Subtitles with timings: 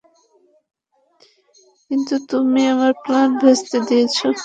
[1.91, 4.17] কিন্তু তুমি আমার প্ল্যান ভেস্তে দিয়েছ।